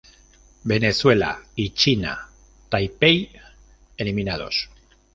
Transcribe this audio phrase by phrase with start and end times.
[0.63, 2.27] Venezuela y China
[2.69, 3.29] Taipei
[3.97, 4.67] eliminados.